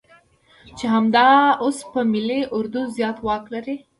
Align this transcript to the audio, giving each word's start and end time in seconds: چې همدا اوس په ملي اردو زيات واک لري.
چې 0.77 0.85
همدا 0.93 1.27
اوس 1.63 1.77
په 1.91 1.99
ملي 2.11 2.41
اردو 2.57 2.81
زيات 2.95 3.17
واک 3.25 3.43
لري. 3.53 3.75